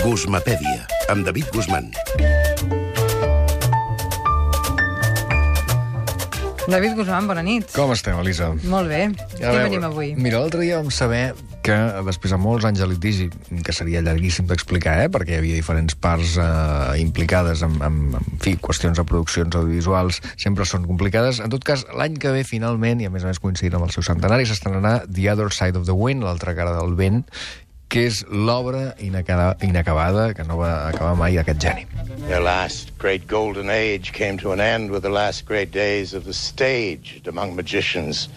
[0.00, 1.90] Guzmapèdia, amb David Guzmán.
[6.70, 7.66] David Guzmán, bona nit.
[7.74, 8.52] Com estem, Elisa?
[8.70, 9.00] Molt bé.
[9.10, 10.12] A Què venim avui?
[10.16, 11.32] Mira, l'altre dia vam saber
[11.66, 13.26] que després de molts anys de litigi,
[13.66, 18.38] que seria llarguíssim d'explicar, eh, perquè hi havia diferents parts eh, implicades en, en, en
[18.40, 21.42] fi, qüestions de produccions audiovisuals, sempre són complicades.
[21.44, 23.96] En tot cas, l'any que ve, finalment, i a més a més coincidint amb el
[23.96, 27.26] seu centenari, s'estrenarà The Other Side of the Wind, l'altra cara del vent,
[27.90, 31.86] que és l'obra inacaba, inacabada que no va acabar mai aquest geni.
[32.28, 36.24] Their last great golden age came to an end with the last great days of
[36.24, 37.20] the stage.
[37.26, 38.28] Among magicians,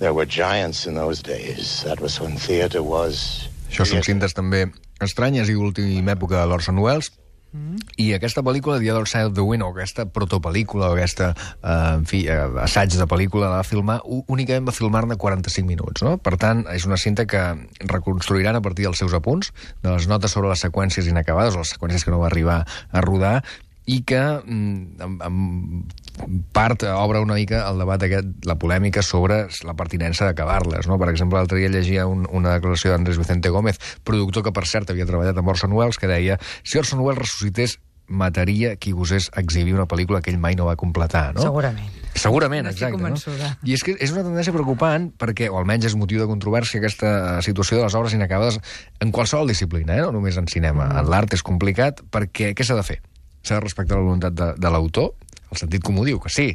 [0.00, 1.84] there were giants in those days.
[1.84, 3.46] That was when theater was.
[3.70, 4.66] Això són cintes també
[5.00, 7.12] estranyes i última època de l'Orson Welles.
[7.98, 11.32] I aquesta pel·lícula, The Other Side of the Wind, o aquesta protopel·lícula, o aquesta,
[11.62, 16.04] eh, en fi, eh, assaig de pel·lícula, la va filmar, únicament va filmar-ne 45 minuts,
[16.06, 16.16] no?
[16.18, 17.42] Per tant, és una cinta que
[17.80, 21.74] reconstruiran a partir dels seus apunts, de les notes sobre les seqüències inacabades, o les
[21.74, 23.42] seqüències que no va arribar a rodar,
[23.90, 29.42] i que mm, en, en part obre una mica el debat aquest, la polèmica sobre
[29.66, 30.86] la pertinença d'acabar-les.
[30.86, 30.98] No?
[31.00, 34.92] Per exemple, l'altre dia llegia un, una declaració d'Andrés Vicente Gómez, productor que, per cert,
[34.94, 37.80] havia treballat amb Orson Welles, que deia si Orson Welles ressuscités
[38.10, 41.44] mataria qui gosés exhibir una pel·lícula que ell mai no va completar, no?
[41.46, 41.98] Segurament.
[42.18, 42.98] Segurament, exacte.
[42.98, 43.14] No?
[43.62, 47.12] I és que és una tendència preocupant perquè, o almenys és motiu de controvèrsia, aquesta
[47.12, 48.58] eh, situació de les obres inacabades
[48.98, 50.02] en qualsevol disciplina, eh?
[50.02, 50.90] no només en cinema.
[50.90, 51.04] Mm.
[51.04, 52.98] En l'art és complicat perquè què s'ha de fer?
[53.42, 55.12] S'ha de respectar la voluntat de, de l'autor,
[55.50, 56.52] el sentit comú diu que sí.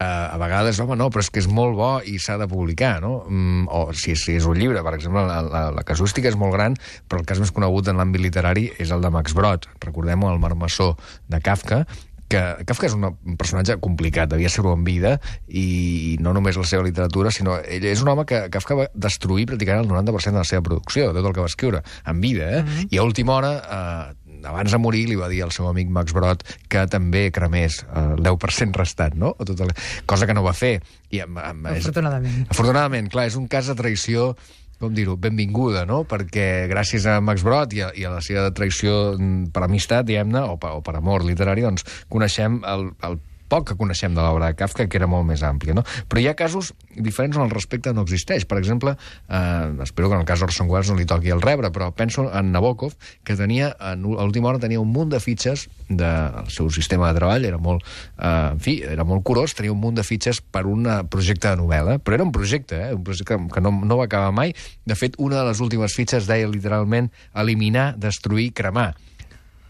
[0.00, 2.94] Uh, a vegades, home, no, però és que és molt bo i s'ha de publicar,
[3.04, 3.26] no?
[3.28, 6.56] Mm, o si, si és un llibre, per exemple, la, la, la casuística és molt
[6.56, 9.68] gran, però el cas més conegut en l'àmbit literari és el de Max Brod.
[9.84, 10.96] Recordem el marmessor
[11.28, 11.84] de Kafka,
[12.30, 15.16] que Kafka és un personatge complicat, devia ser-ho en vida,
[15.48, 19.48] i no només la seva literatura, sinó ell és un home que Kafka va destruir
[19.50, 22.48] pràcticament el 90% de la seva producció, de tot el que va escriure, en vida,
[22.58, 22.62] eh?
[22.62, 22.88] Mm -hmm.
[22.94, 24.14] I a última hora, eh,
[24.46, 28.06] abans de morir, li va dir al seu amic Max Brod que també cremés eh,
[28.16, 29.34] el 10% restant, no?
[29.38, 29.74] O tot el...
[30.06, 30.78] Cosa que no va fer.
[31.10, 32.46] I amb, amb, és- Afortunadament.
[32.50, 34.32] Afortunadament, clar, és un cas de traïció
[34.80, 36.06] com dir-ho, benvinguda, no?
[36.08, 40.06] Perquè gràcies a Max Brod i a, i a la seva traïció mm, per amistat,
[40.08, 43.18] diguem-ne, o, per, o per amor literari, doncs coneixem el, el
[43.50, 45.84] poc que coneixem de l'obra de Kafka, que era molt més àmplia, no?
[46.08, 48.46] Però hi ha casos diferents on el respecte no existeix.
[48.48, 48.94] Per exemple,
[49.28, 52.28] eh, espero que en el cas d'Orson Welles no li toqui el rebre, però penso
[52.30, 52.94] en Nabokov,
[53.26, 57.18] que tenia, en, a l'última hora tenia un munt de fitxes del seu sistema de
[57.18, 57.84] treball, era molt,
[58.16, 61.60] eh, en fi, era molt curós, tenia un munt de fitxes per un projecte de
[61.60, 64.54] novel·la, però era un projecte, eh, un projecte que no, no va acabar mai.
[64.86, 68.92] De fet, una de les últimes fitxes deia literalment eliminar, destruir, cremar.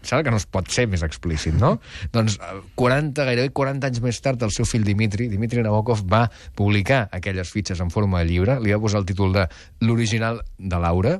[0.01, 1.75] Sembla que no es pot ser més explícit, no?
[2.15, 6.25] doncs eh, 40, gairebé 40 anys més tard, el seu fill Dimitri, Dimitri Nabokov, va
[6.57, 9.47] publicar aquelles fitxes en forma de llibre, li va posar el títol de
[9.85, 11.17] L'original de Laura,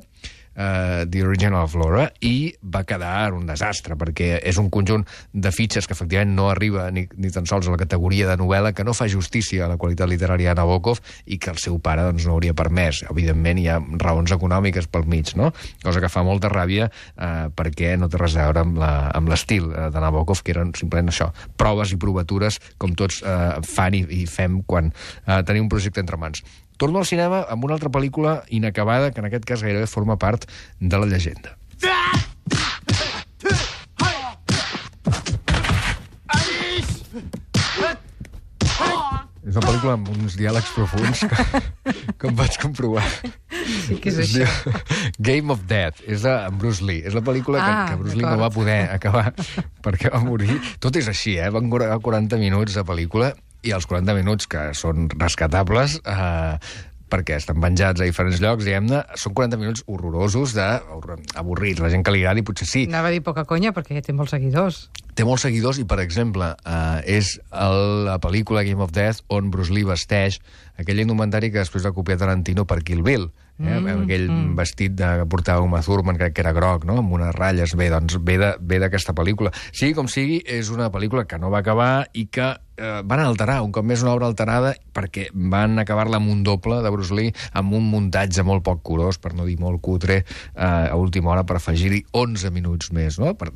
[0.56, 5.86] uh, The Original Flora, i va quedar un desastre, perquè és un conjunt de fitxes
[5.86, 8.94] que efectivament no arriba ni, ni tan sols a la categoria de novel·la, que no
[8.96, 12.36] fa justícia a la qualitat literària de Nabokov i que el seu pare doncs, no
[12.36, 13.02] hauria permès.
[13.10, 15.52] Evidentment hi ha raons econòmiques pel mig, no?
[15.82, 19.88] cosa que fa molta ràbia eh, perquè no té res a veure amb l'estil eh,
[19.92, 24.26] de Nabokov, que eren simplement això, proves i provatures com tots eh, fan i, i
[24.30, 26.44] fem quan eh, tenim un projecte entre mans.
[26.82, 30.48] Torno al cinema amb una altra pel·lícula inacabada, que en aquest cas gairebé forma part
[30.80, 31.54] de la llegenda.
[39.42, 41.62] És una pel·lícula amb uns diàlegs profuns que,
[42.18, 43.02] que em vaig comprovar.
[43.12, 44.74] Sí, què és Es això?
[45.18, 47.02] Game of Death, és de Bruce Lee.
[47.06, 49.32] És la pel·lícula que, Ah, que Bruce Lee no va poder acabar
[49.86, 50.58] perquè va morir.
[50.82, 51.50] Tot és així, eh?
[51.54, 53.32] Van gravar 40 minuts de pel·lícula
[53.62, 56.58] i els 40 minuts que són rescatables eh,
[57.12, 60.66] perquè estan penjats a diferents llocs, diguem-ne, són 40 minuts horrorosos de
[61.36, 61.82] avorrits.
[61.84, 64.32] La gent que li agradi potser sí, Anava a dir poca conya perquè té molts
[64.32, 64.86] seguidors.
[65.12, 69.50] té molts seguidors i, per exemple, eh, és el, la pel·lícula Game of Death on
[69.52, 70.40] Bruce Lee vesteix
[70.80, 73.28] aquell indumentari que després va copiar Tarantino per Kill Bill.
[73.60, 73.68] Eh?
[73.68, 74.54] Mm, amb aquell mm.
[74.56, 76.96] vestit de, que portava Uma Thurman, crec que era groc, no?
[77.02, 77.76] amb unes ratlles.
[77.76, 79.52] Bé, doncs ve d'aquesta pel·lícula.
[79.70, 83.60] Sigui com sigui, és una pel·lícula que no va acabar i que eh, van alterar,
[83.62, 87.32] un cop més una obra alterada, perquè van acabar-la amb un doble de Bruce Lee,
[87.58, 91.46] amb un muntatge molt poc curós, per no dir molt cutre, eh, a última hora
[91.46, 93.18] per afegir-hi 11 minuts més.
[93.22, 93.34] No?
[93.38, 93.52] Per,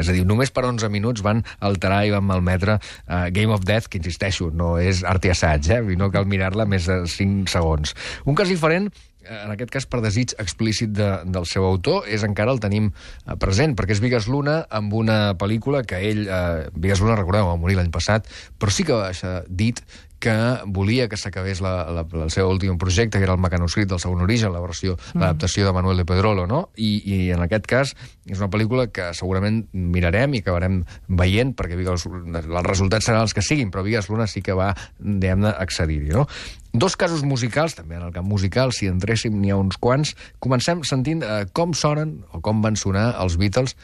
[0.00, 3.64] és a dir, només per 11 minuts van alterar i van malmetre eh, Game of
[3.64, 5.82] Death, que insisteixo, no és art i assaig, eh?
[5.94, 7.94] no cal mirar-la més de 5 segons.
[8.26, 8.90] Un cas diferent
[9.28, 13.36] en aquest cas per desig explícit de, del seu autor, és encara el tenim eh,
[13.40, 17.60] present, perquè és Vigas Luna amb una pel·lícula que ell, eh, Vigas Luna, recordeu, va
[17.60, 18.28] morir l'any passat,
[18.58, 19.12] però sí que va
[19.48, 19.82] dit
[20.24, 20.32] que
[20.64, 24.62] volia que s'acabés el seu últim projecte, que era el mecanoscrit del segon origen, la
[24.62, 25.20] versió, mm.
[25.20, 26.60] l'adaptació de Manuel de Pedrolo, no?
[26.80, 27.92] I, I en aquest cas
[28.24, 30.80] és una pel·lícula que segurament mirarem i acabarem
[31.20, 34.70] veient, perquè Vigas, els resultats seran els que siguin, però Vigas Luna sí que va,
[34.98, 36.24] diguem-ne, accedir-hi, no?
[36.72, 40.16] Dos casos musicals, també en el camp musical, si entréssim n'hi ha uns quants.
[40.42, 43.76] Comencem sentint eh, com sonen o com van sonar els Beatles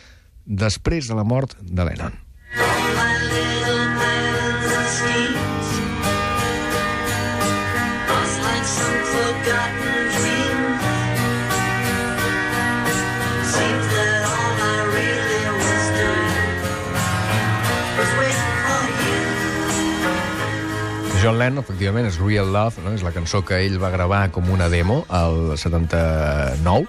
[0.48, 2.16] després de la mort de Lennon.
[2.56, 5.49] My little
[21.20, 22.94] John Lennon, efectivament, és Real Love, no?
[22.96, 26.88] és la cançó que ell va gravar com una demo al 79,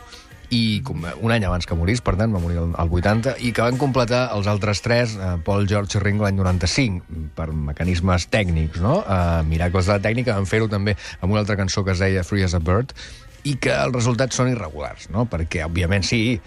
[0.56, 3.52] i com, un any abans que morís, per tant, va morir al al 80, i
[3.56, 8.30] que van completar els altres tres, eh, Paul, George i Ringo, l'any 95, per mecanismes
[8.32, 9.02] tècnics, no?
[9.04, 12.24] Eh, miracles de la tècnica, van fer-ho també amb una altra cançó que es deia
[12.28, 12.96] Free as a Bird,
[13.44, 15.26] i que els resultats són irregulars, no?
[15.28, 16.40] Perquè, òbviament, sí,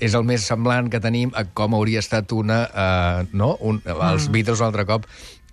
[0.00, 2.62] és el més semblant que tenim a com hauria estat una...
[2.68, 3.54] Eh, no?
[3.60, 5.06] Un, els Beatles un altre cop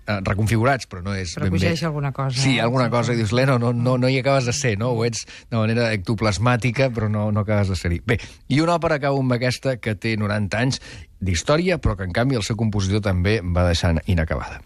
[0.07, 1.73] eh, reconfigurats, però no és Però ben bé.
[1.85, 2.61] alguna cosa, Sí, eh?
[2.61, 4.93] alguna cosa, i dius, Leno, no, no, no hi acabes de ser, no?
[4.95, 8.01] Ho ets de manera ectoplasmàtica, però no, no acabes de ser-hi.
[8.05, 10.81] Bé, i una òpera acaba amb aquesta que té 90 anys
[11.19, 14.61] d'història, però que en canvi el seu compositor també va deixant inacabada.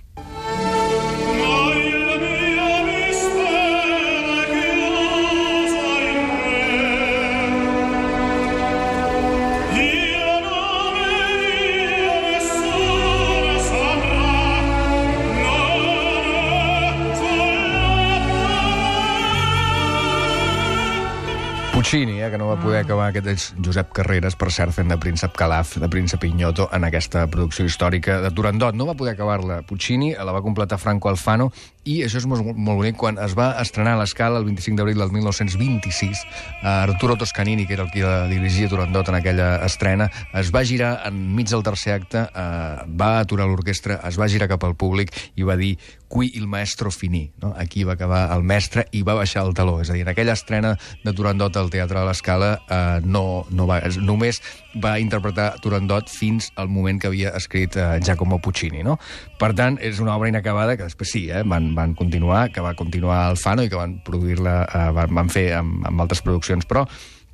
[21.92, 24.96] Puccini, eh, que no va poder acabar aquest és Josep Carreras, per cert, fent de
[24.96, 28.78] príncep Calaf, de príncep Ignoto, en aquesta producció històrica de Turandot.
[28.80, 31.50] No va poder acabar-la Puccini, la va completar Franco Alfano,
[31.84, 35.10] i això és molt, molt bonic, quan es va estrenar l'escala el 25 d'abril del
[35.16, 36.20] 1926,
[36.62, 40.62] eh, Arturo Toscanini, que era el qui la dirigia Turandot en aquella estrena, es va
[40.64, 45.10] girar enmig del tercer acte, eh, va aturar l'orquestra, es va girar cap al públic
[45.36, 45.74] i va dir
[46.12, 47.32] qui il maestro finì.
[47.42, 47.54] No?
[47.58, 49.78] Aquí va acabar el mestre i va baixar el taló.
[49.82, 50.74] És a dir, en aquella estrena
[51.06, 54.42] de Turandot al Teatre de l'Escala eh, no, no va, és- només
[54.84, 58.84] va interpretar Turandot fins al moment que havia escrit eh, Giacomo Puccini.
[58.84, 58.98] No?
[59.40, 62.76] Per tant, és una obra inacabada que després sí, eh, van, van continuar, que va
[62.78, 66.86] continuar Alfano i que van produir-la, eh, van, van fer amb, amb altres produccions, però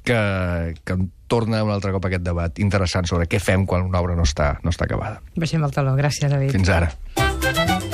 [0.07, 0.97] que, que
[1.27, 4.55] torna un altre cop aquest debat interessant sobre què fem quan una obra no està,
[4.63, 5.19] no està acabada.
[5.35, 5.97] Baixem el taló.
[5.99, 6.55] Gràcies, David.
[6.55, 7.86] Fins ara.